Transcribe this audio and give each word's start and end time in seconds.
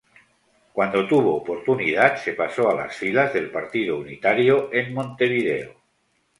Cuando 0.73 1.07
tuvo 1.07 1.35
oportunidad 1.35 2.15
se 2.17 2.33
pasó 2.33 2.71
a 2.71 2.73
las 2.73 2.95
filas 2.95 3.31
del 3.35 3.51
Partido 3.51 3.99
Unitario 3.99 4.73
en 4.73 4.95
Montevideo. 4.95 5.75